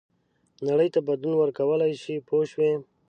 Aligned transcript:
نړۍ 0.67 0.89
ته 0.93 0.99
بدلون 1.07 1.35
ورکولای 1.37 1.93
شي 2.01 2.15
پوه 2.27 2.45
شوې!. 2.51 2.71